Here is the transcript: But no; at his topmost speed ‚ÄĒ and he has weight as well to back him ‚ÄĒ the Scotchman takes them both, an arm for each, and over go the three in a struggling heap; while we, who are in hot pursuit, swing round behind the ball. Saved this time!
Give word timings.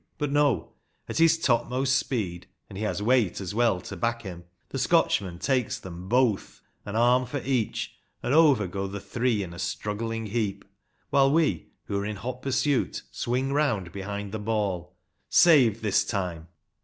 But 0.17 0.31
no; 0.31 0.71
at 1.07 1.19
his 1.19 1.37
topmost 1.37 1.95
speed 1.95 2.47
‚ÄĒ 2.49 2.69
and 2.69 2.77
he 2.79 2.83
has 2.85 3.03
weight 3.03 3.39
as 3.39 3.53
well 3.53 3.79
to 3.81 3.95
back 3.95 4.23
him 4.23 4.39
‚ÄĒ 4.41 4.45
the 4.69 4.79
Scotchman 4.79 5.37
takes 5.37 5.77
them 5.79 6.09
both, 6.09 6.61
an 6.87 6.95
arm 6.95 7.27
for 7.27 7.39
each, 7.45 7.99
and 8.23 8.33
over 8.33 8.65
go 8.65 8.87
the 8.87 8.99
three 8.99 9.43
in 9.43 9.53
a 9.53 9.59
struggling 9.59 10.25
heap; 10.25 10.65
while 11.11 11.31
we, 11.31 11.67
who 11.85 11.99
are 11.99 12.05
in 12.07 12.15
hot 12.15 12.41
pursuit, 12.41 13.03
swing 13.11 13.53
round 13.53 13.91
behind 13.91 14.31
the 14.31 14.39
ball. 14.39 14.97
Saved 15.29 15.83
this 15.83 16.03
time! 16.03 16.47